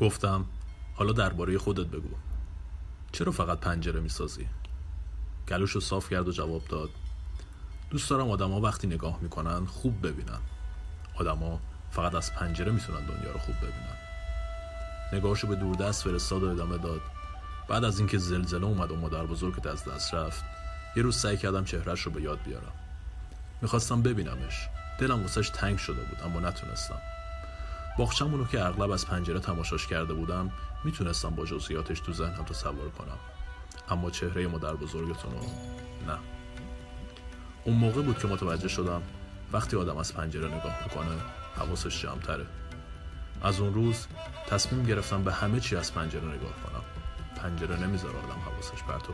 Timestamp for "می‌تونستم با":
30.84-31.44